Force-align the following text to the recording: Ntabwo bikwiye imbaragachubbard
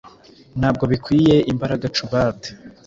Ntabwo 0.59 0.83
bikwiye 0.91 1.35
imbaragachubbard 1.51 2.39